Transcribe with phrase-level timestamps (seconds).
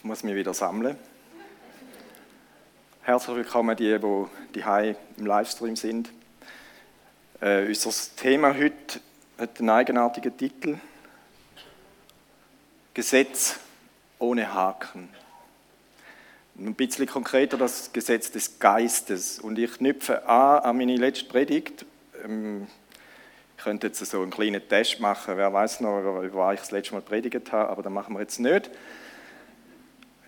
[0.00, 0.96] Ich muss mich wieder sammeln.
[3.02, 6.10] Herzlich willkommen, die, die, die im Livestream sind.
[7.42, 9.00] Äh, unser Thema heute
[9.36, 10.78] hat einen eigenartigen Titel:
[12.94, 13.60] Gesetz
[14.18, 15.10] ohne Haken.
[16.56, 19.38] Ein bisschen konkreter das Gesetz des Geistes.
[19.38, 21.84] Und ich knüpfe an an meine letzte Predigt.
[22.24, 22.68] Ähm,
[23.58, 25.36] ich könnte jetzt so einen kleinen Test machen.
[25.36, 28.20] Wer weiß noch, über was ich das letzte Mal predigt habe, aber das machen wir
[28.20, 28.70] jetzt nicht.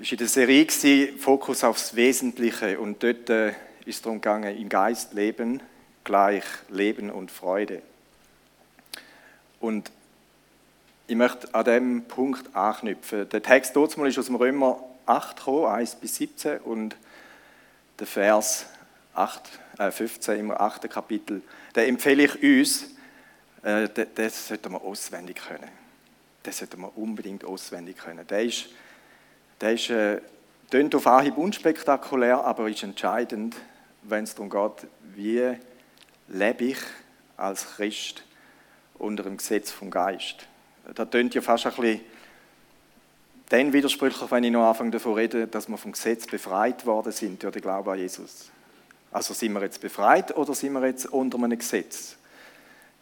[0.02, 3.50] Es war in der Serie Fokus aufs Wesentliche und dort äh,
[3.84, 5.62] ist es darum gegangen, im Geist leben
[6.02, 7.82] gleich Leben und Freude.
[9.60, 9.92] Und
[11.06, 13.28] ich möchte an diesem Punkt anknüpfen.
[13.28, 16.96] Der Text dort ist aus dem Römer 8 gekommen, 1 bis 17 und
[18.00, 18.66] der Vers
[19.14, 19.40] 8,
[19.78, 20.90] äh 15 im 8.
[20.90, 21.42] Kapitel,
[21.76, 22.86] den empfehle ich uns,
[23.62, 25.70] äh, das sollten wir auswendig können.
[26.42, 28.26] Das sollten wir unbedingt auswendig können.
[28.26, 28.66] Der ist,
[29.62, 30.20] der ist äh,
[30.70, 33.56] klingt auf Anhieb unspektakulär, aber ist entscheidend,
[34.02, 35.56] wenn es darum geht, wie
[36.28, 36.78] lebe ich
[37.36, 38.24] als Christ
[38.98, 40.46] unter dem Gesetz vom Geist.
[40.94, 42.00] Da tönt ja fast ein bisschen
[43.50, 47.42] dann widersprüchlich, wenn ich noch anfange davon rede, dass wir vom Gesetz befreit worden sind
[47.42, 48.50] durch den Glauben an Jesus.
[49.10, 52.16] Also sind wir jetzt befreit oder sind wir jetzt unter einem Gesetz?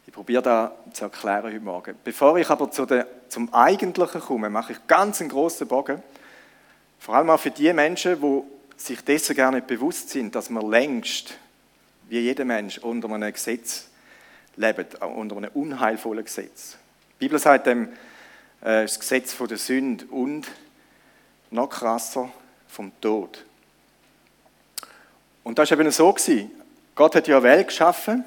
[0.05, 1.95] Ich probiere das zu erklären heute Morgen.
[2.03, 6.03] Bevor ich aber zu der, zum Eigentlichen komme, mache ich ganz einen grossen Bogen.
[7.01, 8.43] Vor allem auch für die Menschen, die
[8.77, 11.35] sich dessen gar nicht bewusst sind, dass man längst,
[12.09, 13.87] wie jeder Mensch, unter einem Gesetz
[14.55, 16.77] lebt, unter einem unheilvollen Gesetz.
[17.15, 17.87] Die Bibel sagt dem,
[18.61, 20.47] äh, das Gesetz von der Sünde und
[21.49, 22.31] noch krasser
[22.67, 23.45] vom Tod.
[25.43, 26.13] Und das war eben so.
[26.13, 26.51] Gewesen.
[26.93, 28.23] Gott hat ja eine Welt geschaffen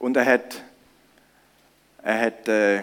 [0.00, 0.60] und er hat,
[2.02, 2.82] er hat äh,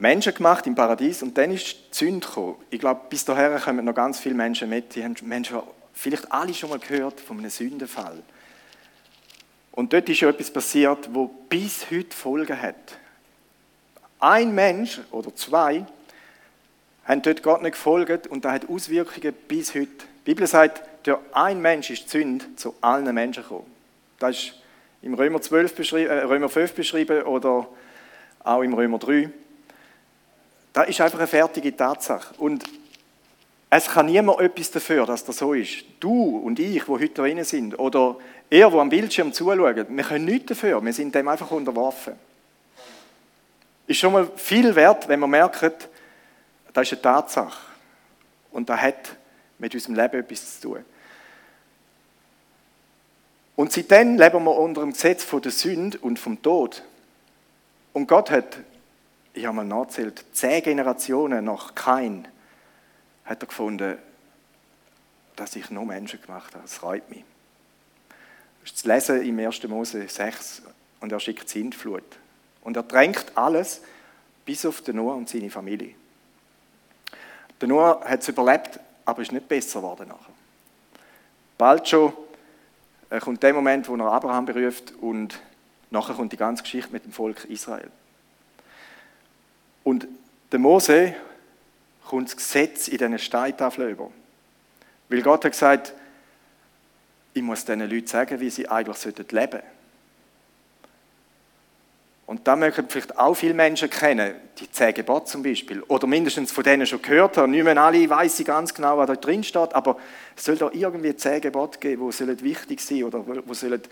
[0.00, 2.56] Menschen gemacht im Paradies und dann ist die Sünde gekommen.
[2.70, 4.94] Ich glaube, bis dahin kommen noch ganz viele Menschen mit.
[4.94, 5.58] Die haben Menschen
[5.92, 8.22] vielleicht alle schon mal gehört von einem Sündenfall.
[9.72, 12.76] Und dort ist ja etwas passiert, wo bis heute Folgen hat.
[14.18, 15.84] Ein Mensch oder zwei
[17.04, 19.86] haben dort Gott nicht gefolgt und das hat Auswirkungen bis heute.
[19.86, 23.70] Die Bibel sagt, durch ein Mensch ist die Sünde zu allen Menschen gekommen.
[24.18, 24.54] Das ist
[25.02, 27.68] im Römer, 12 beschrieben, äh, Römer 5 beschrieben oder
[28.44, 29.30] auch im Römer 3.
[30.72, 32.34] Das ist einfach eine fertige Tatsache.
[32.38, 32.64] Und
[33.70, 35.84] es kann niemand etwas dafür, dass das so ist.
[36.00, 38.16] Du und ich, wo heute drin sind, oder
[38.48, 40.84] er, wo am Bildschirm zuschaut, wir können nichts dafür.
[40.84, 42.14] Wir sind dem einfach unterworfen.
[43.86, 45.88] Ist schon mal viel wert, wenn man merkt,
[46.72, 47.58] das ist eine Tatsache.
[48.52, 49.16] Und das hat
[49.58, 50.84] mit unserem Leben etwas zu tun.
[53.56, 56.82] Und seitdem leben wir unter dem Gesetz von der Sünde und vom Tod.
[57.92, 58.58] Und Gott hat,
[59.32, 62.26] ich habe mal nachgezählt, zehn Generationen nach Kain,
[63.24, 63.98] hat er gefunden,
[65.36, 66.62] dass ich noch Menschen gemacht habe.
[66.62, 67.24] Das freut mich.
[68.62, 69.62] Das ist zu lesen im 1.
[69.68, 70.62] Mose 6
[71.00, 72.04] und er schickt Sintflut.
[72.62, 73.82] Und er drängt alles,
[74.44, 75.94] bis auf den Noah und seine Familie.
[77.60, 80.34] Der Noah hat es überlebt, aber ist nicht besser geworden nachher.
[81.56, 82.12] Bald schon
[83.10, 85.40] äh, kommt der Moment, wo er Abraham beruft und
[85.90, 87.90] nachher kommt die ganze Geschichte mit dem Volk Israel.
[89.84, 90.06] Und
[90.52, 91.14] der Mose
[92.06, 94.10] kommt das Gesetz in diesen Steintafeln über.
[95.08, 95.94] Weil Gott hat gesagt,
[97.34, 99.60] ich muss diesen Leuten sagen, wie sie eigentlich leben sollten.
[102.30, 106.52] Und da mögen vielleicht auch viele Menschen kennen, die zehn Gebote zum Beispiel, oder mindestens
[106.52, 107.50] von denen schon gehört haben.
[107.50, 109.96] Nicht mehr alle wissen ganz genau, was da drin steht, aber
[110.36, 113.82] es soll da irgendwie zehn Gebote geben, die wichtig sein oder die sollen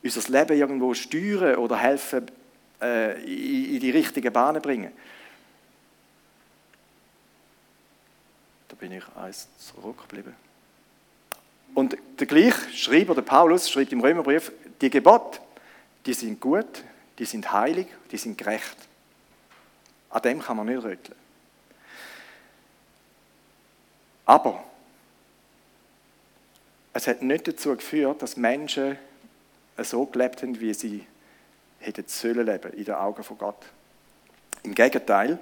[0.00, 2.30] unser Leben irgendwo steuern oder helfen,
[2.80, 4.92] in die richtigen Bahnen bringen.
[8.68, 10.34] Da bin ich eins zurückgeblieben.
[11.74, 15.40] Und der gleiche Schreiber, der Paulus, schreibt im Römerbrief, die Gebote,
[16.04, 16.84] die sind gut,
[17.18, 18.76] die sind heilig, die sind gerecht.
[20.10, 21.18] An dem kann man nicht rütteln.
[24.24, 24.64] Aber
[26.92, 28.98] es hat nicht dazu geführt, dass Menschen
[29.78, 31.06] so gelebt haben, wie sie
[31.78, 33.64] hätten sollen leben in den Augen von Gott.
[34.62, 35.38] Im Gegenteil,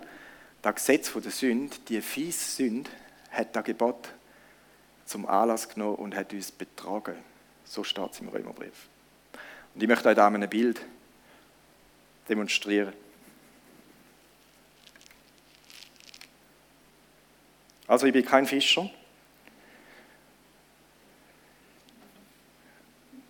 [0.63, 2.91] das Gesetz der Sünde, die fiese Sünde,
[3.31, 4.09] hat das Gebot
[5.07, 7.17] zum Anlass genommen und hat uns betrogen.
[7.65, 8.89] So steht es im Römerbrief.
[9.75, 10.81] Und ich möchte euch da ein Bild
[12.29, 12.93] demonstrieren.
[17.87, 18.91] Also ich bin kein Fischer.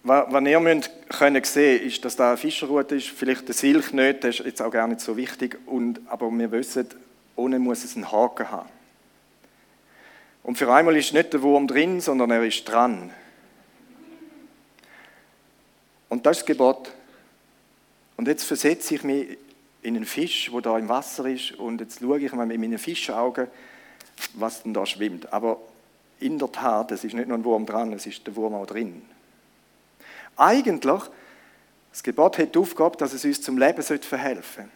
[0.07, 4.23] Was ihr müsst können sehen ist, dass da eine Fischerroute ist, vielleicht der Silch nicht,
[4.23, 6.87] das ist jetzt auch gar nicht so wichtig, und, aber wir wissen,
[7.37, 8.69] ohne muss es einen Haken haben.
[10.43, 13.11] Und für einmal ist nicht der Wurm drin, sondern er ist dran.
[16.11, 16.93] Und das ist das Gebot.
[18.19, 19.39] Und jetzt versetze ich mich
[19.81, 22.79] in einen Fisch, wo da im Wasser ist, und jetzt schaue ich mal mit meinen
[22.79, 23.49] Fischaugen,
[24.35, 25.33] was denn da schwimmt.
[25.33, 25.61] Aber
[26.21, 28.67] in der Tat, es ist nicht nur ein Wurm dran, es ist der Wurm auch
[28.67, 29.01] drin.
[30.37, 31.03] Eigentlich,
[31.91, 34.71] das Gebot hat die Aufgabe, dass es uns zum Leben verhelfen sollte.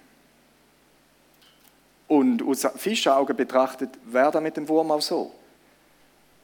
[2.09, 5.33] Und aus Fischaugen betrachtet wäre das mit dem Wurm auch so.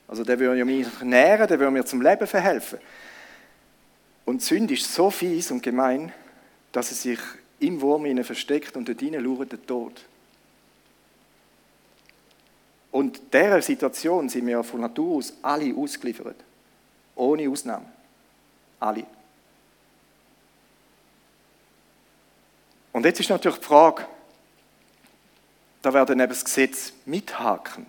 [0.07, 2.79] Also der würde ja mich nähren, der würde mir zum Leben verhelfen.
[4.27, 6.13] Und Sünde ist so fies und gemein,
[6.73, 7.19] dass es sich
[7.61, 10.05] im Wurm versteckt und dort hinein lauert der Tod.
[12.91, 16.37] Und dieser Situation sind wir von Natur aus alle ausgeliefert.
[17.17, 17.87] Ohne Ausnahme.
[18.85, 19.07] Alle.
[22.93, 24.07] Und jetzt ist natürlich die Frage,
[25.81, 27.87] da werden eben das Gesetz mithaken.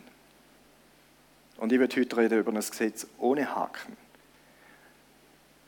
[1.57, 3.97] Und ich werde heute reden über ein Gesetz ohne Haken.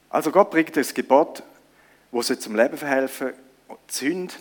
[0.10, 1.44] Also Gott bringt das Gebot,
[2.12, 3.34] wo sie zum Leben verhelfen.
[3.90, 4.34] Die Sünde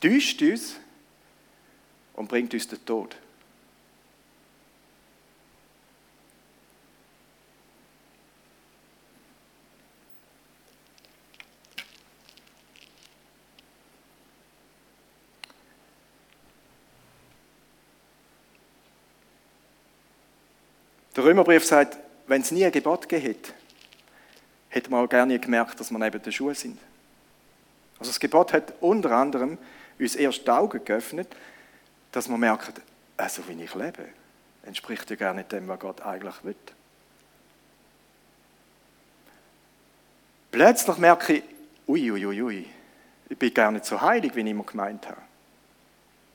[0.00, 0.74] betäuscht uns
[2.14, 3.16] und bringt uns den Tod.
[21.24, 23.52] Der Römerbrief sagt, wenn es nie ein Gebot gegeben hätte,
[24.68, 26.78] hätte man auch gerne gemerkt, dass wir neben der Schuhe sind.
[27.98, 29.56] Also das Gebot hat unter anderem
[29.98, 31.34] uns erst die Augen geöffnet,
[32.12, 32.74] dass wir merken,
[33.16, 34.06] also wie ich lebe,
[34.66, 36.56] entspricht ja gar nicht dem, was Gott eigentlich will.
[40.50, 41.42] Plötzlich merke ich,
[41.88, 42.66] ui, ui, ui, ui,
[43.30, 45.22] ich bin gar nicht so heilig, wie ich immer gemeint habe.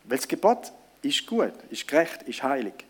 [0.06, 0.72] Weil das Gebot
[1.04, 2.89] ist gut, ist gerecht, ist heilig.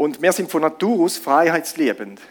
[0.00, 2.22] Und wir sind von Natur aus freiheitsliebend.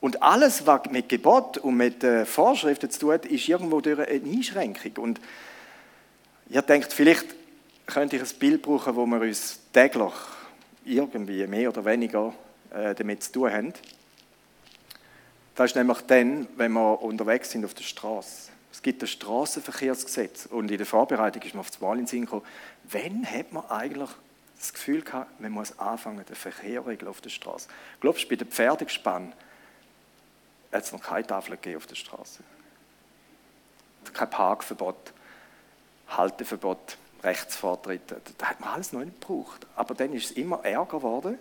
[0.00, 3.98] Und alles, was mit Gebot und mit äh, Vorschriften zu tun hat, ist irgendwo durch
[3.98, 4.92] eine Einschränkung.
[4.96, 5.20] Und
[6.48, 7.26] ihr denkt, vielleicht
[7.84, 10.14] könnte ich ein Bild brauchen, wo wir uns täglich
[10.86, 12.32] irgendwie mehr oder weniger
[12.70, 13.74] äh, damit zu tun haben.
[15.54, 18.52] Das ist nämlich dann, wenn wir unterwegs sind auf der Straße.
[18.72, 22.06] Es gibt das Straßenverkehrsgesetz und in der Vorbereitung ist mir auf das Mal in den
[22.06, 22.46] Sinn gekommen,
[22.90, 24.08] wann hat man eigentlich
[24.58, 27.68] das Gefühl gehabt, man muss anfangen, den Verkehr auf der Straße.
[28.00, 29.32] Glaubst du, bei den Pferdegespannen
[30.72, 32.42] hat es noch keine Tafel gegeben auf der Straße?
[34.12, 35.12] Kein Parkverbot,
[36.08, 39.66] Halteverbot, Rechtsvortritt, das hat man alles noch nicht gebraucht.
[39.76, 41.38] Aber dann ist es immer ärger geworden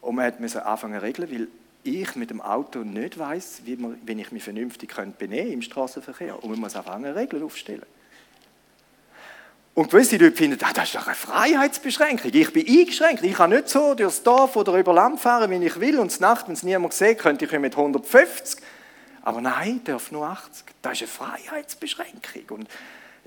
[0.00, 1.48] und man musste anfangen zu regeln, weil
[1.84, 6.42] ich mit dem Auto nicht weiß, wie, man, ich mich vernünftig benehmen im Straßenverkehr.
[6.42, 7.86] Und man muss anfangen, Regeln aufstellen.
[9.74, 12.30] Und gewisse Leute finden, ah, das ist doch eine Freiheitsbeschränkung.
[12.34, 13.22] Ich bin eingeschränkt.
[13.22, 15.98] Ich kann nicht so durchs Dorf oder über Land fahren, wie ich will.
[15.98, 18.62] Und Nacht, wenn es niemand sieht, könnte ich mit 150.
[19.22, 20.66] Aber nein, ich darf nur 80.
[20.82, 22.58] Das ist eine Freiheitsbeschränkung.
[22.58, 22.68] Und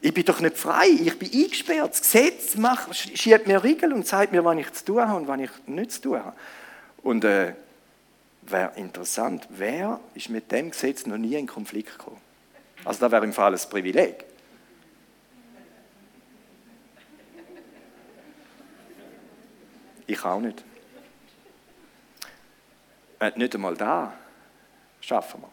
[0.02, 0.88] ich bin doch nicht frei.
[0.88, 1.92] Ich bin eingesperrt.
[1.92, 5.28] Das Gesetz macht, schiebt mir Riegel und sagt mir, was ich zu tun habe und
[5.28, 6.36] was ich nicht zu tun habe.
[7.02, 7.54] Und äh,
[8.44, 12.22] wäre interessant, wer ist mit dem Gesetz noch nie in Konflikt gekommen?
[12.84, 14.26] Also da wäre im Fall ein Privileg.
[20.08, 20.64] Ich auch nicht.
[23.20, 24.14] Äh, nicht einmal da
[25.02, 25.50] schaffen wir.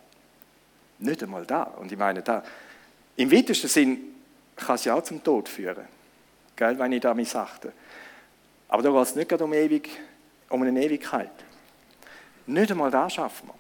[0.99, 1.63] Nicht einmal da.
[1.63, 2.43] Und ich meine, da,
[3.17, 4.15] im weitesten Sinn
[4.57, 5.87] kann es ja auch zum Tod führen,
[6.57, 7.73] gell, wenn ich da missachte.
[8.69, 9.91] Aber da geht es nicht gerade um, ewig,
[10.49, 11.31] um eine Ewigkeit.
[12.47, 13.55] Nicht einmal da schaffen wir.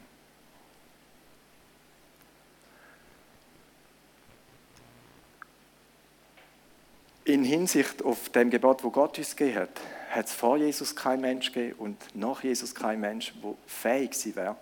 [7.25, 9.81] In Hinsicht auf dem Gebot, wo Gott uns gegeben hat,
[10.13, 14.37] hat es vor Jesus kein Mensch gegeben und nach Jesus kein Mensch, der fähig sein
[14.37, 14.57] wäre,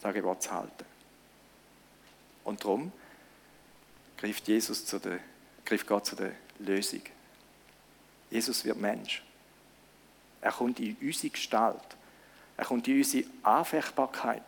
[0.00, 0.84] das Gebot zu halten.
[2.42, 2.90] Und darum
[4.16, 5.20] griff, Jesus zu der,
[5.64, 7.02] griff Gott zu der Lösung.
[8.30, 9.22] Jesus wird Mensch.
[10.40, 11.96] Er kommt in unsere Gestalt.
[12.56, 14.42] Er kommt in unsere Anfechtbarkeit.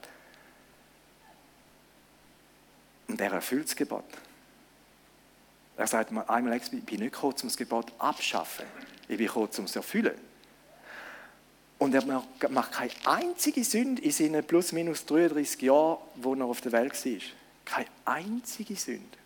[3.06, 4.04] Und er erfüllt das Gebot.
[5.76, 8.66] Er sagt mir einmal, ich bin nicht gekommen, um das Gebot abzuschaffen.
[9.08, 10.14] Ich bin gekommen, um es erfüllen.
[11.78, 16.60] Und er macht keine einzige Sünde in seinen plus minus 33 Jahren, wo er auf
[16.60, 17.20] der Welt war.
[17.64, 19.18] Keine einzige Sünde.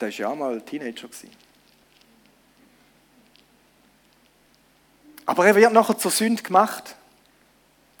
[0.00, 1.08] Der war ja auch mal Teenager.
[5.26, 6.96] Aber er wird nachher zur Sünde gemacht.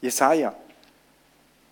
[0.00, 0.56] Jesaja.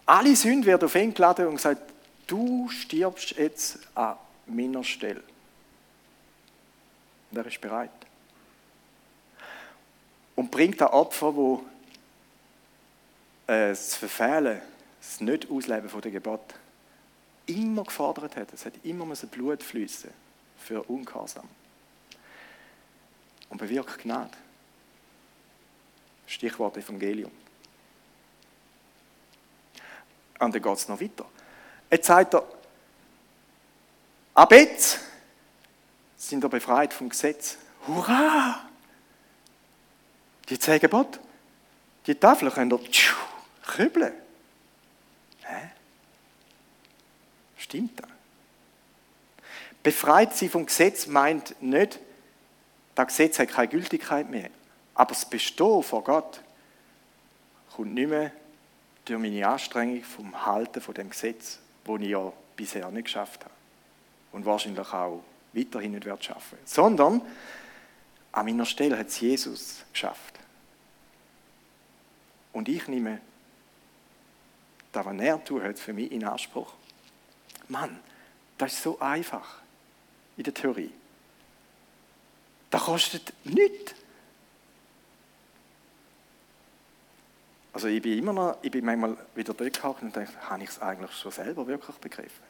[0.06, 1.89] Alle Sünden werden auf ihn geladen und gesagt,
[2.30, 5.22] du stirbst jetzt an meiner Stelle.
[7.30, 7.90] Und er ist bereit.
[10.36, 11.64] Und bringt das Opfer, wo
[13.46, 14.60] äh, das Verfehlen,
[15.00, 16.54] das Nicht-Ausleben der Gebot
[17.46, 18.52] immer gefordert hat.
[18.52, 20.10] Es hat immer Blut fließen
[20.58, 21.48] für Ungehorsam.
[23.48, 24.36] Und bewirkt Gnade.
[26.26, 27.32] Stichwort Evangelium.
[30.38, 31.26] Und dann geht es noch weiter.
[31.90, 32.46] Jetzt sagt er,
[34.34, 35.00] ab jetzt
[36.16, 37.58] sind wir befreit vom Gesetz.
[37.86, 38.60] Hurra!
[40.48, 41.18] Die zehn Gebote,
[42.06, 42.80] die Tafel könnt ihr
[43.66, 44.12] kübeln.
[45.42, 45.70] Hä?
[47.56, 48.08] Stimmt das?
[49.82, 51.98] Befreit sie vom Gesetz meint nicht,
[52.94, 54.50] das Gesetz hat keine Gültigkeit mehr.
[54.94, 56.42] Aber das Bestehen vor Gott
[57.74, 58.32] kommt nicht mehr
[59.06, 61.58] durch meine Anstrengung vom Halten von dem Gesetz,
[61.98, 63.54] das ich ja bisher nicht geschafft habe.
[64.32, 66.58] Und wahrscheinlich auch weiterhin nicht werde schaffen.
[66.64, 67.22] Sondern
[68.32, 70.38] an meiner Stelle hat es Jesus geschafft.
[72.52, 73.20] Und ich nehme
[74.92, 76.72] das, was er tut, für mich in Anspruch.
[77.68, 77.98] Mann,
[78.58, 79.60] das ist so einfach
[80.36, 80.92] in der Theorie.
[82.70, 83.94] Das kostet nichts.
[87.80, 90.82] Also ich bin immer noch, ich bin manchmal wieder dort und denke, habe ich es
[90.82, 92.42] eigentlich schon selber wirklich begriffen?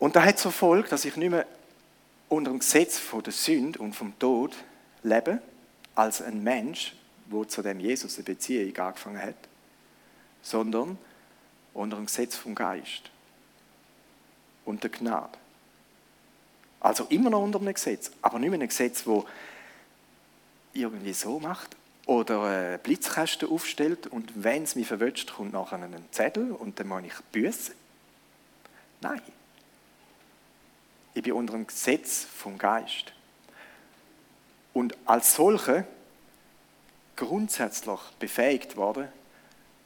[0.00, 1.46] Und da hat zur Folge, dass ich nicht mehr
[2.28, 4.56] unter dem Gesetz von der Sünde und vom Tod
[5.04, 5.40] lebe,
[5.94, 9.36] als ein Mensch, wo zu dem Jesus eine Beziehung angefangen hat,
[10.42, 10.98] sondern
[11.72, 13.12] unter dem Gesetz vom Geist
[14.64, 15.38] und der Gnade.
[16.80, 19.24] Also immer noch unter einem Gesetz, aber nicht mehr ein Gesetz, wo
[20.76, 26.52] irgendwie so macht oder Blitzkästen aufstellt und wenn es mich verwünscht, kommt nachher ein Zettel
[26.52, 27.74] und dann muss ich büßen.
[29.00, 29.20] Nein.
[31.14, 33.12] Ich bin unter dem Gesetz vom Geist.
[34.72, 35.86] Und als solche
[37.16, 39.08] grundsätzlich befähigt worden,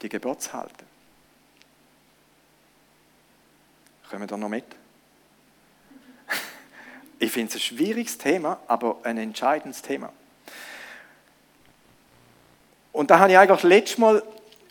[0.02, 0.86] die Gebote zu halten.
[4.08, 4.64] Kommen wir da noch mit?
[7.20, 10.10] Ich finde es ein schwieriges Thema, aber ein entscheidendes Thema.
[12.92, 14.22] Und da habe ich eigentlich letztes Mal,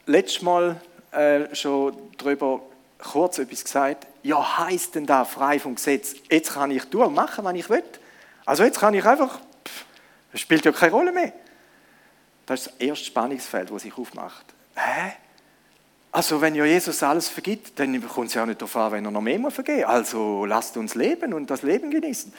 [0.05, 0.79] letztes Mal
[1.11, 2.61] äh, schon darüber
[2.97, 4.07] kurz etwas gesagt.
[4.23, 6.15] Ja, heißt denn da frei vom Gesetz?
[6.29, 7.83] Jetzt kann ich tun, machen, was ich will.
[8.45, 9.39] Also jetzt kann ich einfach,
[10.33, 11.31] es spielt ja keine Rolle mehr.
[12.45, 14.45] Das ist das erste Spannungsfeld, das sich aufmacht.
[14.75, 15.13] Hä?
[16.11, 19.11] Also wenn ja Jesus alles vergibt, dann kommt es ja nicht darauf an, wenn er
[19.11, 19.85] noch mehr vergeben.
[19.85, 22.33] Also lasst uns leben und das Leben genießen.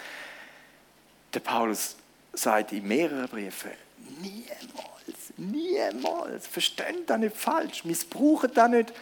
[1.32, 1.96] Der Paulus
[2.32, 3.70] sagt in mehreren Briefen,
[4.20, 4.89] niemals,
[5.40, 8.92] niemals, versteht das nicht falsch, missbraucht das nicht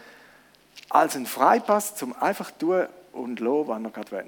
[0.89, 4.25] als ein Freipass zum einfach tun und lassen, was er gerade will.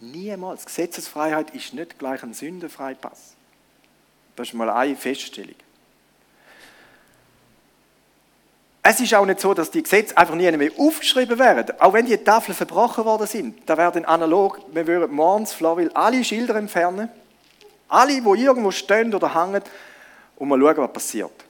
[0.00, 0.66] Niemals.
[0.66, 3.34] Gesetzesfreiheit ist nicht gleich ein Sündenfreipass.
[4.34, 5.54] Das ist mal eine Feststellung.
[8.82, 11.74] Es ist auch nicht so, dass die Gesetze einfach nie mehr aufgeschrieben werden.
[11.80, 16.22] Auch wenn die Tafeln verbrochen worden sind, da werden analog, wir würden morgens Flawil alle
[16.22, 17.08] Schilder entfernen,
[17.88, 19.62] alle, die irgendwo stehen oder hängen,
[20.36, 21.44] und mal schauen, was passiert.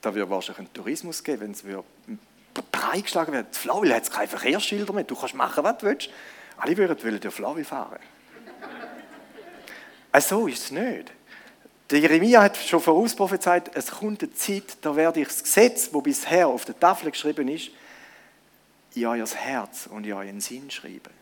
[0.00, 1.64] Da würde wahrscheinlich einen Tourismus geben, wenn es
[2.70, 3.56] breitgeschlagen wird.
[3.56, 6.10] Flawil hat keine Verkehrsschilder mehr, du kannst machen, was du willst.
[6.56, 7.98] Alle würden durch Flawil fahren.
[10.20, 11.12] so ist es nicht.
[11.90, 16.02] Der Jeremia hat schon vorausprophezeit, es kommt eine Zeit, da werde ich das Gesetz, das
[16.02, 17.70] bisher auf der Tafel geschrieben ist,
[18.94, 21.16] in euer Herz und in euren Sinn schreiben.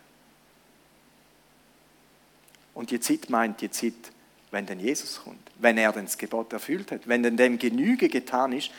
[2.75, 3.95] Und die Zeit meint die Zeit,
[4.57, 8.09] wenn denn Jesus kommt, wenn er denn das Gebot erfüllt hat, wenn denn dem Genüge
[8.09, 8.71] getan ist,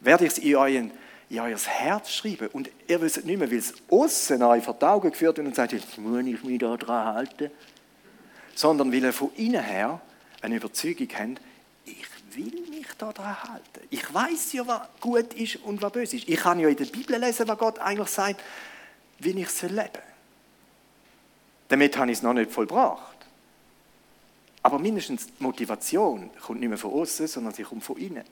[0.00, 0.90] werde ich es in, euren,
[1.30, 2.48] in euer Herz schreiben.
[2.48, 5.56] Und ihr wisst nicht mehr, weil es außen euch vor die Augen geführt wird und
[5.56, 7.50] sagt, jetzt muss ich mich da dran halten,
[8.54, 10.02] sondern weil er von innen her
[10.42, 11.36] eine Überzeugung haben,
[11.86, 12.04] ich
[12.36, 13.80] will mich daran halten.
[13.88, 16.28] Ich weiß ja, was gut ist und was böse ist.
[16.28, 18.42] Ich kann ja in der Bibel lesen, was Gott eigentlich sagt,
[19.18, 19.90] wie ich leben soll
[21.68, 23.11] Damit habe ich es noch nicht vollbracht.
[24.62, 28.24] Aber mindestens die Motivation kommt nicht mehr von außen, sondern sie kommt von innen.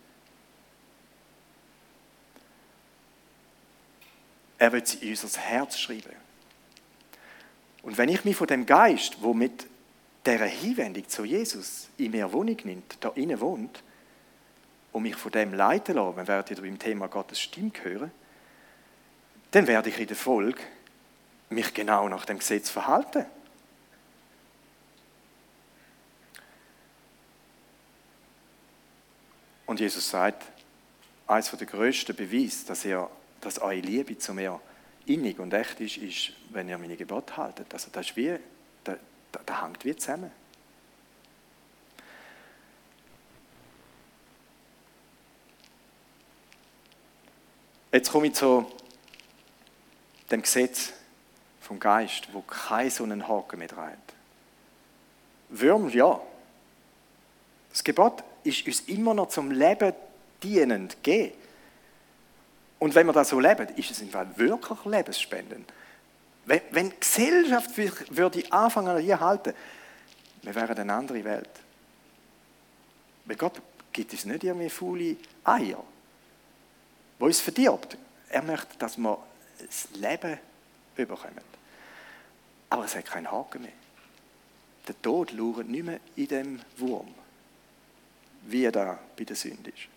[4.59, 6.15] Er wird sie in unser Herz schreiben.
[7.83, 9.67] Und wenn ich mich von dem Geist, wo mit
[10.27, 13.83] dieser Hinwendung zu Jesus in mir Wohnung nimmt, da innen wohnt,
[14.93, 18.11] und mich von dem leiten lassen, wir werden wieder beim Thema Gottes Stimme hören,
[19.53, 20.61] dann werde ich in der Folge
[21.49, 23.27] mich genau nach dem Gesetz verhalten.
[29.71, 30.43] Und Jesus sagt,
[31.29, 33.09] eines der größten Beweise, dass, er,
[33.41, 34.61] dass eure Liebe zu mir
[35.07, 37.73] innig und echt ist, ist, wenn ihr meine Gebote haltet.
[37.73, 38.37] Also das ist wie,
[38.83, 38.97] da,
[39.31, 40.33] da, da hängt wie zusammen.
[47.93, 48.67] Jetzt komme ich zu
[50.33, 50.95] dem Gesetz
[51.61, 53.99] vom Geist, wo kein so einen Haken mehr hat.
[55.49, 56.21] Würm, ja.
[57.71, 59.93] Das Gebot ist uns immer noch zum Leben
[60.43, 61.35] dienend gegeben.
[62.79, 65.71] Und wenn wir das so leben, ist es im Fall wirklich lebensspendend.
[66.47, 69.53] Wenn, wenn die Gesellschaft würde anfangen an hier halten,
[70.43, 71.51] wir wären eine andere Welt.
[73.27, 73.61] Weil Gott
[73.93, 75.85] gibt uns nicht irgendwie faule Eier
[77.21, 77.97] wo uns verdirbt.
[78.31, 79.19] Er möchte, dass wir
[79.59, 80.39] das Leben
[80.97, 81.45] überkommen.
[82.71, 83.73] Aber es hat keinen Haken mehr.
[84.89, 87.15] Der Tod lauert nicht mehr in dem Wurm,
[88.43, 89.89] wie er da bei der Sünde ist.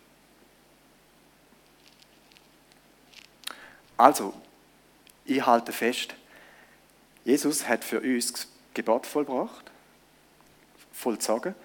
[3.98, 4.34] Also,
[5.26, 6.16] ich halte fest,
[7.24, 9.72] Jesus hat für uns das Gebot vollbracht,
[10.92, 11.56] vollzogen.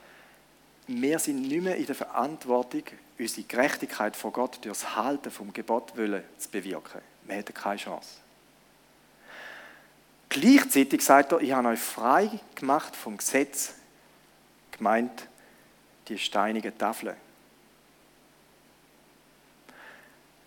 [0.87, 2.85] Wir sind nicht mehr in der Verantwortung,
[3.19, 7.01] unsere Gerechtigkeit vor Gott durch das Halten vom Gebot wollen zu bewirken.
[7.25, 8.09] Wir hätten keine Chance.
[10.29, 13.75] Gleichzeitig sagt er, ich habe euch frei gemacht vom Gesetz,
[14.71, 15.27] gemeint
[16.09, 17.17] die steinigen Tafeln.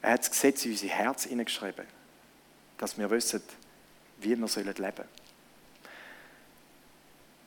[0.01, 1.85] Er hat das Gesetz in unser Herz hineingeschrieben,
[2.77, 3.41] dass wir wissen,
[4.19, 5.07] wie wir leben sollen.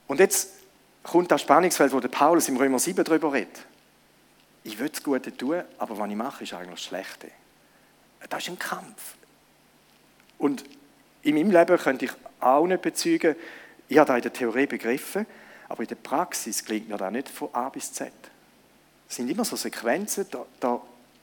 [0.07, 0.51] Und jetzt
[1.03, 3.65] kommt das Spannungsfeld, wo der Paulus im Römer 7 darüber redet
[4.65, 7.31] ich will das Gute tun, aber was ich mache, ist eigentlich das Schlechte.
[8.29, 9.15] Das ist ein Kampf.
[10.39, 10.65] Und
[11.23, 13.37] in meinem Leben könnte ich auch nicht bezeugen,
[13.89, 15.27] ich habe das in der Theorie begriffen,
[15.69, 18.13] aber in der Praxis klingt mir das nicht von A bis Z.
[19.09, 20.81] Es sind immer so Sequenzen, da, da,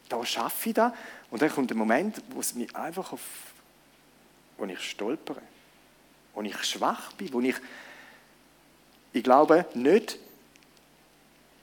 [0.10, 0.94] da schaffe ich das
[1.30, 3.22] und dann kommt ein Moment, wo es mich einfach auf,
[4.58, 5.42] wo ich stolpere,
[6.34, 7.56] wo ich schwach bin, wo ich,
[9.14, 10.18] ich glaube, nicht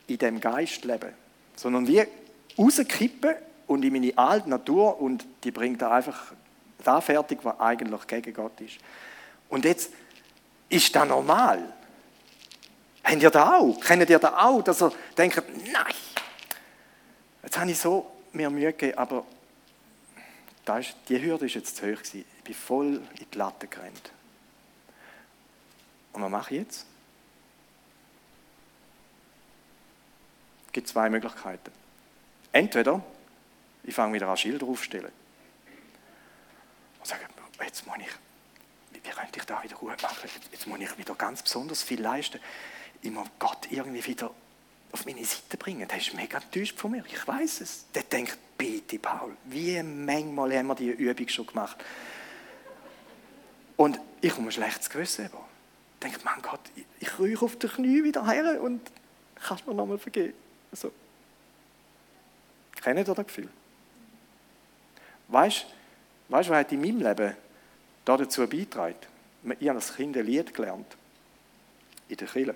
[0.06, 1.12] in dem Geist lebe
[1.58, 2.04] sondern wie
[2.56, 3.34] rauskippen
[3.66, 6.32] und in meine alte Natur und die bringt da einfach
[6.84, 8.78] da fertig, was eigentlich gegen Gott ist.
[9.48, 9.92] Und jetzt
[10.68, 11.74] ist das normal.
[13.04, 13.80] Habt ihr das auch?
[13.80, 15.94] Kennt ihr das auch, dass ihr denkt, nein,
[17.42, 19.24] jetzt habe ich so mir Mühe gegeben, aber
[21.08, 22.24] die Hürde ist jetzt zu hoch gewesen.
[22.38, 22.86] Ich bin voll
[23.18, 24.12] in die Latte gerannt.
[26.12, 26.86] Und was mache ich jetzt?
[30.66, 31.72] Es gibt zwei Möglichkeiten.
[32.52, 33.02] Entweder
[33.84, 35.12] ich fange wieder an Schilder aufzustellen
[36.98, 37.22] und sage,
[37.64, 40.28] jetzt muss ich, wie könnte ich da wieder gut machen?
[40.52, 42.40] Jetzt muss ich wieder ganz besonders viel leisten.
[43.02, 44.30] Muss Gott irgendwie wieder
[44.92, 45.86] auf meine Seite bringen.
[45.88, 47.04] Der ist mega enttäuscht von mir.
[47.06, 47.86] Ich weiß es.
[47.94, 51.76] Der denkt, bitte Paul, wie manchmal haben wir diese Übung schon gemacht.
[53.76, 55.26] Und ich komme ein schlechtes Gewissen.
[55.26, 58.80] Ich denke, mein Gott, ich, ich rühre auf die Knie wieder her und
[59.36, 60.34] kannst mir nochmal vergeben.
[60.70, 60.92] Also,
[62.82, 63.48] kennt ihr das Gefühl?
[65.28, 65.66] Weißt du,
[66.28, 67.36] was hat in meinem Leben
[68.04, 68.96] dazu beigetragen?
[69.60, 70.96] Ich habe als Kind ein Lied gelernt.
[72.08, 72.54] In der Kirche.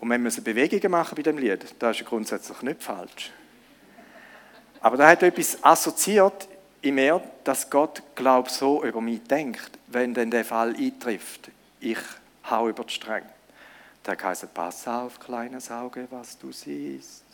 [0.00, 3.30] Und wenn wir Bewegungen machen bei dem Lied, das ist grundsätzlich nicht falsch.
[4.80, 6.48] Aber da hat etwas assoziiert
[6.80, 11.50] in mir, dass Gott, glaube so über mich denkt, wenn denn der Fall eintrifft.
[11.80, 11.98] Ich
[12.48, 13.28] hau über die Stränge.
[14.06, 17.24] Der heißt, pass auf, kleines Auge, was du siehst.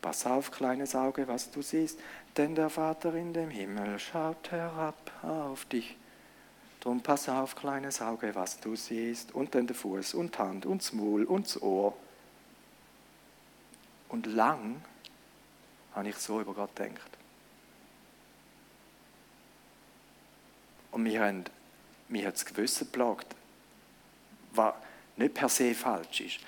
[0.00, 1.98] Pass auf, kleines Auge, was du siehst,
[2.38, 5.98] denn der Vater in dem Himmel schaut herab auf dich.
[6.80, 10.80] Drum pass auf, kleines Auge, was du siehst, und dann der Fuß und Hand und
[10.82, 11.94] das Maul und das Ohr.
[14.08, 14.82] Und lang
[15.94, 17.10] habe ich so über Gott gedacht.
[20.90, 23.36] Und mir hat das Gewissen geplagt.
[24.52, 24.74] Was,
[25.16, 26.40] nicht per se falsch ist.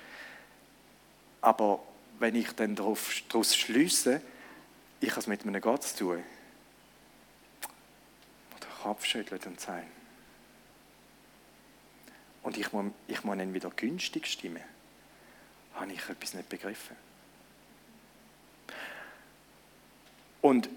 [1.41, 1.83] Aber
[2.19, 4.19] wenn ich dann daraus schließe,
[4.99, 6.23] ich habe es mit einem Gott zu tun,
[8.59, 9.85] der Kopf schüttelt und sagt,
[12.43, 14.63] und ich muss, ich muss ihn wieder günstig stimmen,
[15.75, 16.95] habe ich etwas nicht begriffen.
[20.41, 20.69] Und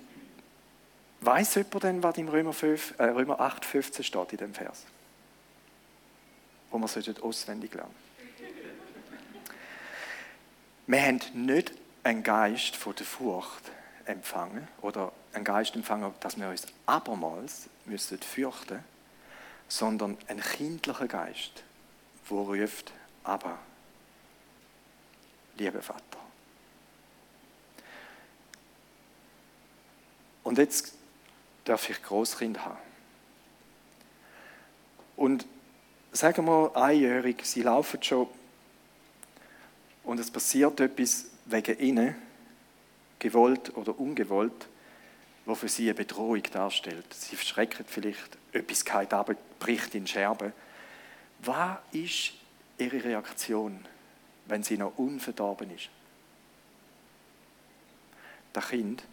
[1.20, 4.86] weiß jemand denn, was im Römer, 5, äh, Römer 8, 15 steht in dem Vers?
[6.70, 7.94] wo wir auswendig lernen
[10.86, 13.62] Wir haben nicht einen Geist von der Furcht
[14.04, 18.84] empfangen oder einen Geist empfangen, dass wir uns abermals müssen fürchten
[19.68, 21.62] sondern einen kindlichen Geist,
[22.30, 22.92] der ruft,
[23.24, 23.58] aber,
[25.56, 26.02] lieber Vater.
[30.44, 30.94] Und jetzt
[31.64, 32.78] darf ich Großkind haben.
[35.16, 35.46] Und
[36.12, 38.28] sagen wir einjährig, sie laufen schon
[40.04, 42.14] und es passiert etwas wegen ihnen,
[43.18, 44.68] gewollt oder ungewollt,
[45.46, 47.12] was für sie eine Bedrohung darstellt.
[47.12, 50.52] Sie verschrecken vielleicht, etwas geht ab, bricht in Scherben.
[51.40, 52.32] Was ist
[52.78, 53.84] ihre Reaktion,
[54.46, 55.88] wenn sie noch unverdorben ist?
[58.52, 59.04] Das Kind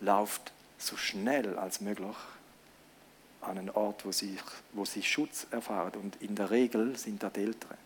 [0.00, 2.16] läuft so schnell als möglich
[3.40, 4.36] an einen Ort, wo sie,
[4.72, 6.00] wo sie Schutz erfahren.
[6.00, 7.78] Und in der Regel sind das die Eltern.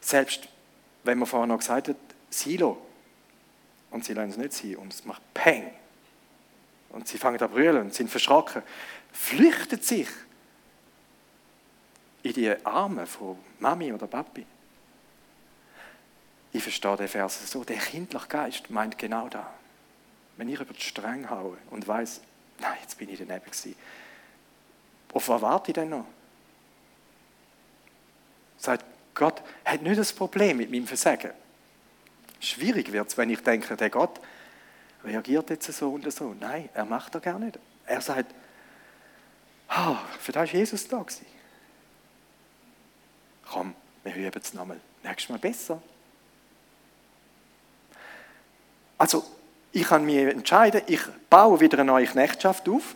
[0.00, 0.48] Selbst
[1.04, 1.96] wenn man vorher noch gesagt hat,
[2.30, 2.78] Silo,
[3.90, 5.70] und sie lassen es nicht sein, und es macht Peng,
[6.94, 8.62] und sie fangen an brüllen und sind verschrocken,
[9.12, 10.08] flüchtet sich
[12.22, 14.46] in die Arme von Mami oder Papi.
[16.52, 19.52] Ich verstehe den Vers so, der kindliche Geist meint genau da.
[20.36, 22.20] Wenn ich über die Stränge haue und weiß,
[22.60, 23.74] nein, jetzt bin ich daneben gewesen.
[25.12, 26.06] Auf was warte ich denn noch?
[28.56, 31.32] Sagt Gott, hat nicht das Problem mit meinem Versagen.
[32.38, 34.20] Schwierig wird es, wenn ich denke, der Gott
[35.04, 36.34] reagiert jetzt so und so.
[36.38, 37.58] Nein, er macht das gar nicht.
[37.86, 38.34] Er sagt,
[39.68, 41.02] ah, für das war Jesus da.
[41.02, 41.26] Gewesen.
[43.46, 44.80] Komm, wir üben es nochmal.
[45.02, 45.80] Nächstes Mal besser.
[48.96, 49.24] Also,
[49.72, 52.94] ich kann mich entscheiden, ich baue wieder eine neue Knechtschaft auf.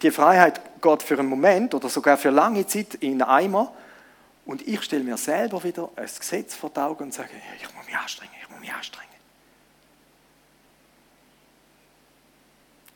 [0.00, 3.72] Die Freiheit geht für einen Moment oder sogar für lange Zeit in einen Eimer.
[4.46, 7.30] Und ich stelle mir selber wieder ein Gesetz vor die Augen und sage,
[7.60, 9.13] ich muss mich anstrengen, ich muss mich anstrengen.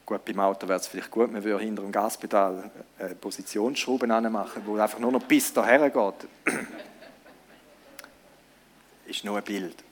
[0.08, 4.62] Gut, beim Auto wäre es vielleicht gut, man würde hinter dem Gaspedal eine Positionsschrauben anmachen,
[4.64, 6.28] wo einfach nur noch bis daher geht.
[9.04, 9.84] Ist nur ein Bild.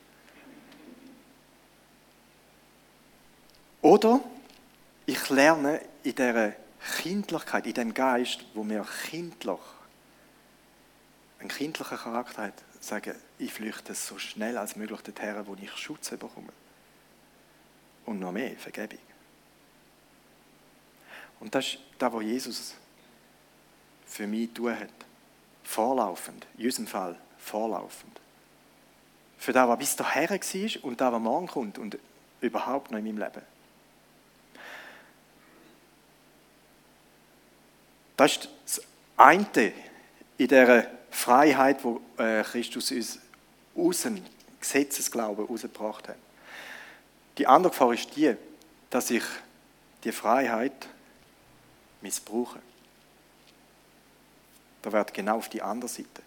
[3.83, 4.21] Oder
[5.05, 6.53] ich lerne in dieser
[7.03, 9.61] Kindlichkeit, in dem Geist, wo mir kindlich,
[11.41, 16.09] einen kindlichen Charakter hat, sagen, ich flüchte so schnell als möglich dorthin, wo ich Schutz
[16.09, 16.55] bekomme.
[18.07, 19.06] Und noch mehr, Vergebung.
[21.41, 22.75] Und das ist das, was Jesus
[24.07, 24.89] für mich tun hat.
[25.65, 28.21] Vorlaufend, in unserem Fall vorlaufend.
[29.39, 31.99] Für das, was bis dahin war und das, was morgen kommt und
[32.41, 33.43] überhaupt noch in meinem Leben.
[38.17, 38.81] Das ist das
[39.17, 39.73] eine
[40.39, 43.19] in dieser Freiheit, wo äh, Christus uns
[43.75, 44.23] aus dem
[44.61, 46.17] Gesetzesglauben herausgebracht hat.
[47.39, 48.35] Die andere Gefahr ist die,
[48.91, 49.23] dass ich
[50.05, 50.89] die Freiheit
[52.01, 52.61] missbrauche.
[54.83, 56.23] Da wird genau auf die andere Seite.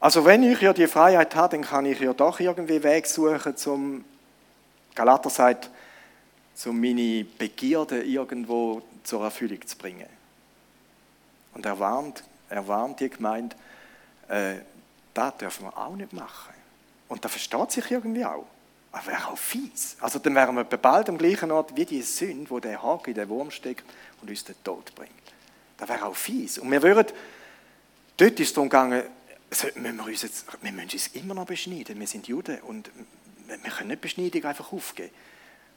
[0.00, 3.56] Also wenn ich ja die Freiheit habe, dann kann ich ja doch irgendwie Weg suchen
[3.56, 4.04] zum,
[4.94, 5.70] Galater sagt,
[6.66, 10.08] um meine Begierde irgendwo zur Erfüllung zu bringen.
[11.54, 13.56] Und er warnt, er warnt die Gemeinde,
[14.28, 14.56] äh,
[15.14, 16.54] das dürfen wir auch nicht machen.
[17.08, 18.46] Und da versteht sich irgendwie auch.
[18.92, 19.96] Aber wäre auch fies.
[20.00, 23.16] Also dann wären wir bald am gleichen Ort wie die Sünde, wo der Hake in
[23.16, 23.84] den Wurm steckt
[24.20, 25.10] und uns den Tod bringt.
[25.78, 26.58] Das wäre auch fies.
[26.58, 27.06] Und wir würden,
[28.18, 29.02] dort ist es darum gegangen,
[29.50, 31.98] also müssen wir, uns jetzt, wir müssen uns immer noch beschneiden.
[31.98, 32.90] Wir sind Juden und
[33.46, 35.10] wir können nicht Beschneidung einfach aufgeben.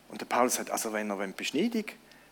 [0.10, 1.86] Und der Paulus sagt, also wenn er Beschneidung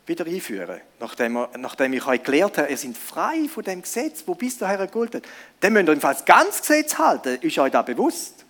[0.05, 0.81] wieder einführen.
[0.99, 4.57] Nachdem, er, nachdem ich euch gelehrt habe, ihr seid frei von dem Gesetz, wo bis
[4.57, 5.21] dahin gilt.
[5.59, 7.39] Dann müsst ihr jedenfalls ganz Gesetz halten.
[7.41, 8.42] Ist euch da bewusst?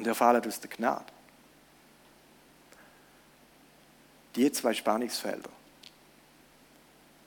[0.00, 1.04] Und ihr fallt aus der Gnade.
[4.34, 5.50] Die zwei Spannungsfelder.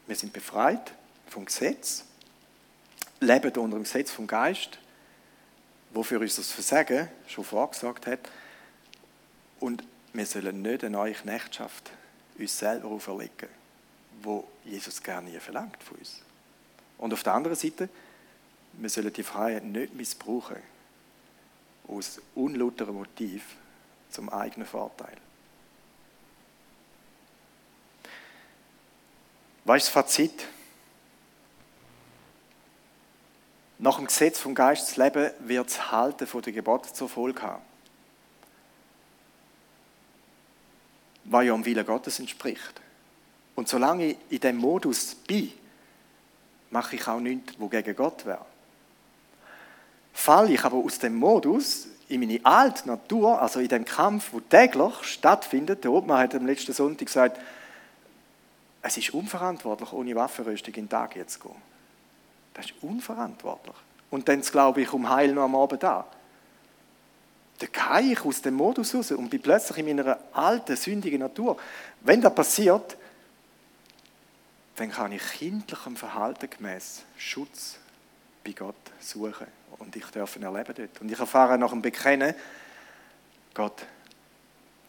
[0.08, 0.92] Wir sind befreit
[1.28, 2.04] vom Gesetz,
[3.20, 4.80] leben unter dem Gesetz vom Geist,
[5.92, 8.22] wofür uns das Versagen schon vorgesagt hat.
[9.60, 9.84] Und
[10.14, 11.92] wir sollen nicht eine neue Knechtschaft
[12.40, 13.50] uns selber auferlegen,
[14.24, 16.24] wo Jesus gerne nie verlangt von uns.
[16.98, 17.88] Und auf der anderen Seite,
[18.74, 20.73] wir sollen die Freiheit nicht missbrauchen
[21.88, 23.44] aus unlauterem Motiv
[24.10, 25.18] zum eigenen Vorteil.
[29.66, 30.48] Was ist das Fazit?
[33.80, 37.64] Nach dem Gesetz vom Geist zu leben, wird das Halten der Gebote zur Folge haben.
[41.26, 42.82] was ja am Willen Gottes entspricht.
[43.56, 45.52] Und solange ich in dem Modus bin,
[46.70, 48.46] mache ich auch nichts, wo gegen Gott wäre.
[50.14, 54.40] Falle ich aber aus dem Modus in meine alte Natur, also in dem Kampf, wo
[54.40, 57.40] täglich stattfindet, der Obmann hat am letzten Sonntag gesagt,
[58.84, 61.62] es ist unverantwortlich, ohne Waffenrüstung in den Tag jetzt zu gehen.
[62.54, 63.76] Das ist unverantwortlich.
[64.12, 66.06] Und dann glaube ich um Heil noch am Abend da.
[67.60, 71.58] dann gehe ich aus dem Modus raus und bin plötzlich in meiner alten, sündigen Natur.
[72.02, 72.98] Wenn das passiert,
[74.76, 77.78] dann kann ich kindlichem Verhalten gemäß Schutz
[78.44, 79.48] bei Gott suchen.
[79.80, 81.02] Und ich darf ihn erleben dort.
[81.02, 82.34] Und ich erfahre nach dem Bekennen,
[83.54, 83.86] Gott,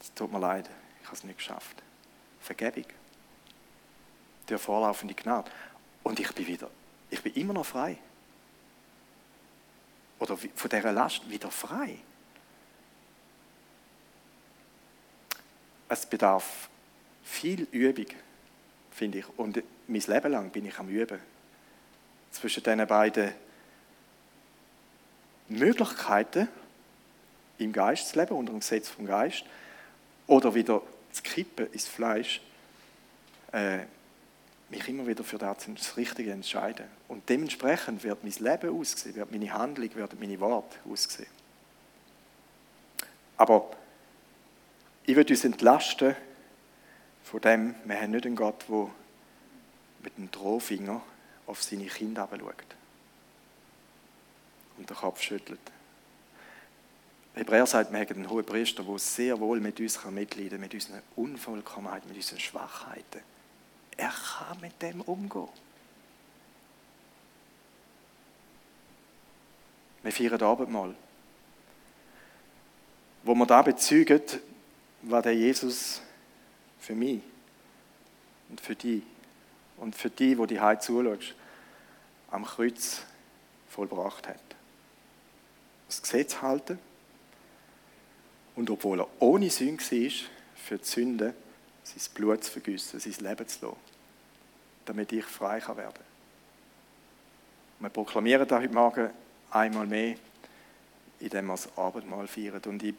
[0.00, 0.68] es tut mir leid,
[1.00, 1.82] ich habe es nicht geschafft.
[2.40, 2.84] Vergebung.
[4.48, 5.50] Der vorlaufende Gnade.
[6.02, 6.70] Und ich bin wieder,
[7.10, 7.98] ich bin immer noch frei.
[10.18, 11.98] Oder von dieser Last wieder frei.
[15.88, 16.68] Es bedarf
[17.22, 18.06] viel Übung,
[18.90, 19.38] finde ich.
[19.38, 21.20] Und mein Leben lang bin ich am Üben.
[22.30, 23.32] Zwischen diesen beiden
[25.48, 26.48] Möglichkeiten,
[27.58, 29.44] im Geist zu leben, unter dem Gesetz vom Geist,
[30.26, 32.40] oder wieder zu kippen ins Fleisch,
[33.52, 33.80] äh,
[34.70, 36.86] mich immer wieder für das, das Richtige entscheiden.
[37.06, 41.28] Und dementsprechend wird mein Leben aussehen, wird meine Handlung, werden meine Worte aussehen.
[43.36, 43.70] Aber
[45.04, 46.16] ich würde uns entlasten
[47.24, 48.90] von dem, wir haben nicht einen Gott, der
[50.02, 51.02] mit dem Drohfinger
[51.46, 52.76] auf seine Kinder schaut
[54.78, 55.60] und den Kopf schüttelt.
[57.34, 60.74] Hebräer sagt, wir haben einen hohen Priester, der sehr wohl mit uns mitleiden kann, mit
[60.74, 63.20] unseren Unvollkommenheiten, mit unseren Schwachheiten.
[63.96, 65.48] Er kann mit dem umgehen.
[70.02, 70.94] Wir feiern Abendmahl.
[73.24, 74.22] Wo wir da bezeugen,
[75.02, 76.02] was der Jesus
[76.78, 77.20] für mich
[78.48, 79.02] und für die
[79.76, 81.34] und für die, wo die Heid zuschaust,
[82.30, 83.02] am Kreuz
[83.68, 84.43] vollbracht hat.
[85.86, 86.78] Das Gesetz halten
[88.56, 90.10] und obwohl er ohne Sünde war,
[90.56, 91.34] für die Sünde
[91.82, 93.76] sein Blut zu vergüssen, sein Leben zu lassen,
[94.86, 95.92] damit ich frei werden kann.
[97.80, 99.10] Wir proklamieren das heute Morgen
[99.50, 100.16] einmal mehr,
[101.20, 102.62] indem wir das Abendmahl feiern.
[102.66, 102.94] Und ich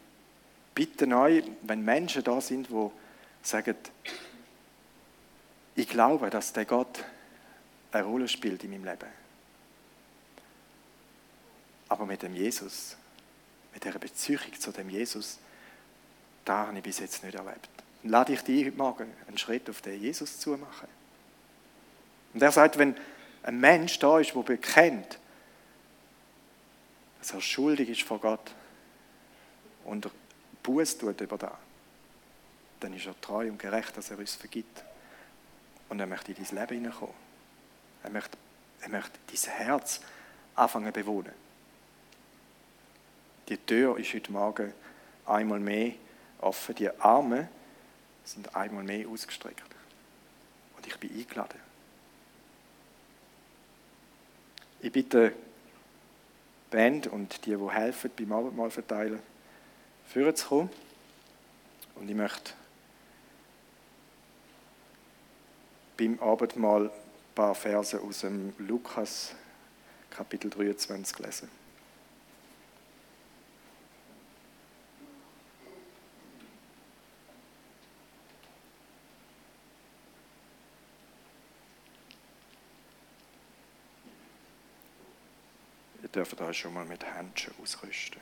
[0.76, 2.90] bitte euch, wenn Menschen da sind, die
[3.42, 3.76] sagen,
[5.76, 7.04] ich glaube, dass der Gott
[7.92, 9.25] eine Rolle spielt in meinem Leben.
[11.90, 12.98] Aber mit dem Jesus,
[13.74, 15.40] mit der Beziehung zu dem Jesus,
[16.44, 17.70] da habe ich bis jetzt nicht erlebt.
[18.02, 20.88] Dann lade ich dich heute Morgen einen Schritt auf den Jesus zu machen.
[22.34, 22.96] Und er sagt, wenn
[23.44, 25.20] ein Mensch da ist, der bekennt,
[27.20, 28.54] dass er schuldig ist vor Gott
[29.86, 30.10] und
[30.62, 31.52] Buß tut über das,
[32.80, 34.84] dann ist er treu und gerecht, dass er uns vergibt.
[35.90, 37.16] Und er möchte in dein Leben hineinkommen.
[38.04, 38.38] Er möchte,
[38.82, 40.02] er möchte dein Herz
[40.56, 41.45] anfangen zu bewohnen.
[43.48, 44.74] Die Tür ist heute Morgen
[45.26, 45.94] einmal mehr
[46.40, 46.74] offen.
[46.76, 47.48] Die Arme
[48.24, 49.62] sind einmal mehr ausgestreckt.
[50.76, 51.60] Und ich bin eingeladen.
[54.82, 59.20] Ich bitte die Band und die, die helfen beim Abendmahl verteilen,
[60.48, 60.70] kommen.
[61.96, 62.54] Und ich möchte
[65.98, 66.92] beim Abendmahl ein
[67.36, 69.34] paar Verse aus dem Lukas
[70.10, 71.65] Kapitel 23 lesen.
[86.26, 88.20] Dürfen euch schon mal mit Händchen ausrüsten.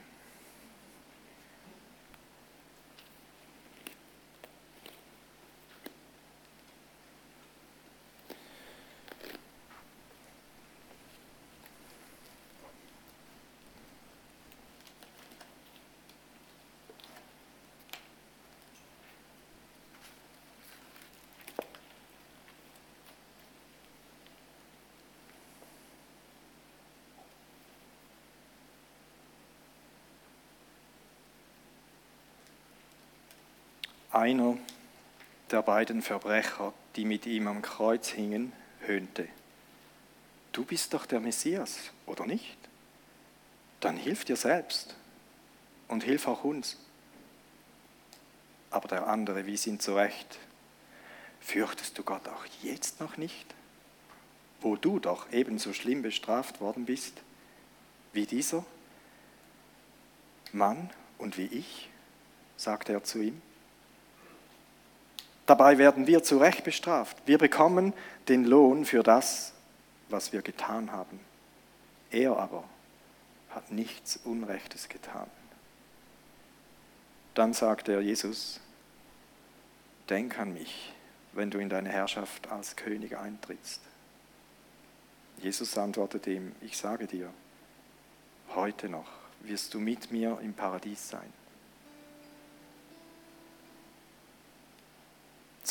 [34.13, 34.60] Einer
[35.49, 39.28] der beiden Verbrecher, die mit ihm am Kreuz hingen, höhnte,
[40.52, 42.58] du bist doch der Messias, oder nicht?
[43.80, 44.95] Dann hilf dir selbst
[45.88, 46.78] und hilf auch uns.
[48.69, 50.38] Aber der andere wies ihn zurecht,
[51.41, 53.47] fürchtest du Gott auch jetzt noch nicht,
[54.62, 57.23] wo du doch ebenso schlimm bestraft worden bist
[58.13, 58.63] wie dieser
[60.52, 61.89] Mann und wie ich,
[62.58, 63.41] sagte er zu ihm.
[65.45, 67.17] Dabei werden wir zu Recht bestraft.
[67.25, 67.93] Wir bekommen
[68.29, 69.53] den Lohn für das,
[70.10, 71.19] was wir getan haben.
[72.12, 72.63] Er aber
[73.49, 75.29] hat nichts Unrechtes getan.
[77.34, 78.60] Dann sagte er Jesus,
[80.10, 80.93] denk an mich,
[81.34, 83.82] wenn du in deine Herrschaft als König eintrittst.
[85.41, 87.29] Jesus antwortete ihm, ich sage dir,
[88.56, 89.10] heute noch
[89.41, 91.42] wirst du mit mir im Paradies sein.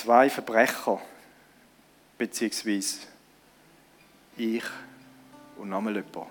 [0.03, 1.01] Zwei Verbrecher,
[2.19, 3.07] beziehungsweise
[4.37, 4.65] ich
[5.57, 6.27] und nochmal jemand,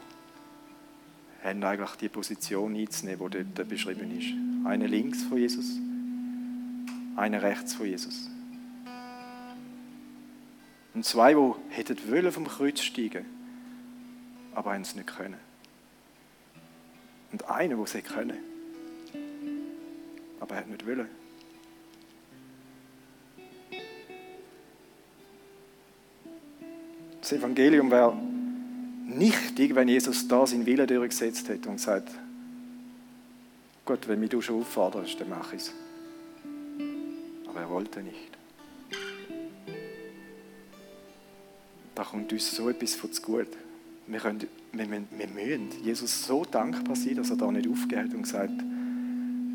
[1.41, 4.67] haben eigentlich die Position einzunehmen, die dort beschrieben ist.
[4.67, 5.77] Einer links von Jesus,
[7.15, 8.29] einer rechts von Jesus.
[10.93, 13.25] Und zwei, die hätten vom Kreuz steigen
[14.53, 15.39] aber haben es nicht können.
[17.31, 18.37] Und einer, der es können
[20.41, 21.20] aber er hat nicht wollen.
[27.31, 28.13] Das Evangelium wäre
[29.07, 32.11] nichtig, wenn Jesus da seinen Willen durchgesetzt hätte und gesagt,
[33.85, 35.73] Gott, wenn mich du schon aufforderst, dann mache ich es.
[37.47, 38.37] Aber er wollte nicht.
[41.95, 43.47] Da kommt uns so etwas von zu gut.
[44.07, 48.23] Wir, können, wir, wir müssen Jesus so dankbar sein, dass er da nicht aufgeht und
[48.23, 48.61] gesagt,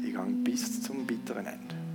[0.02, 1.85] ich gehe bis zum bitteren Ende.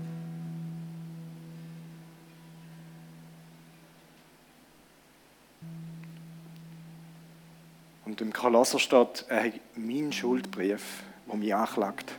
[8.12, 12.12] Und im Kolosser steht, er hat meinen Schuldbrief, der mich anklagt.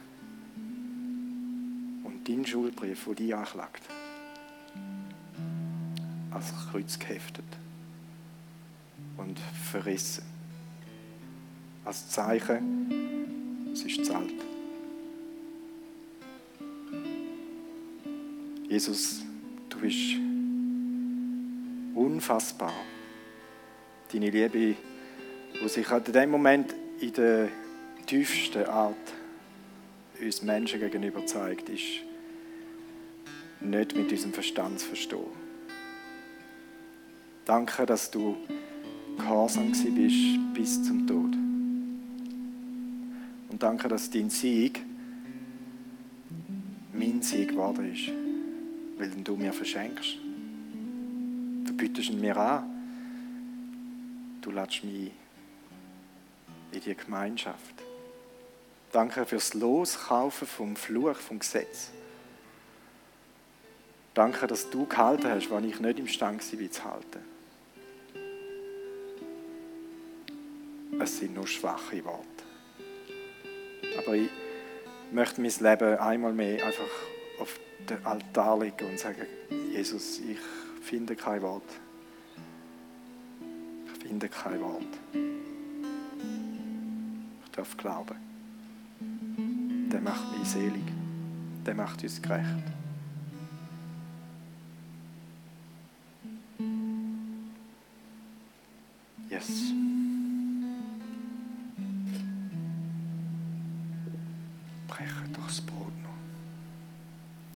[2.02, 3.82] Und deinen Schuldbrief, der dich anklagt.
[6.30, 7.44] Als Kreuz geheftet
[9.18, 10.24] und verrissen.
[11.84, 14.32] Als Zeichen, es ist zahlt.
[18.66, 19.26] Jesus,
[19.68, 20.14] du bist
[21.94, 22.72] unfassbar.
[24.10, 24.74] Deine Liebe,
[25.60, 27.48] die sich in dem Moment in der
[28.06, 28.96] tiefsten Art
[30.20, 32.02] uns Menschen gegenüber zeigt, ist
[33.60, 35.42] nicht mit unserem Verstand zu verstehen.
[37.44, 38.36] Danke, dass du
[39.18, 41.34] gehorsam bist bis zum Tod.
[43.50, 44.84] Und danke, dass dein Sieg
[46.92, 48.10] mein Sieg geworden ist,
[48.98, 50.18] weil du mir verschenkst.
[51.64, 52.64] Du bietest ihn mir an.
[54.40, 55.12] Du lädst mich
[56.72, 57.74] in die Gemeinschaft.
[58.92, 61.90] Danke fürs Loskaufen vom Fluch, vom Gesetz.
[64.14, 67.32] Danke, dass du gehalten hast, was ich nicht imstande war zu halten.
[71.02, 72.26] es sind nur schwache Worte.
[73.98, 74.30] Aber ich
[75.10, 76.84] möchte mein Leben einmal mehr einfach
[77.38, 77.58] auf
[77.88, 79.26] den Altar legen und sagen,
[79.72, 80.38] Jesus, ich
[80.82, 81.68] finde kein Wort.
[83.94, 85.31] Ich finde kein Wort.
[87.52, 88.16] Darf glauben.
[89.92, 90.82] Der macht mich selig.
[91.66, 92.46] Der macht uns gerecht.